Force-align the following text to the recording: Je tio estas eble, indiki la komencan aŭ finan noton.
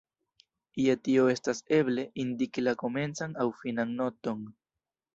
Je 0.85 0.95
tio 1.07 1.25
estas 1.33 1.61
eble, 1.79 2.07
indiki 2.25 2.65
la 2.67 2.75
komencan 2.83 3.39
aŭ 3.47 3.51
finan 3.63 3.97
noton. 4.05 4.47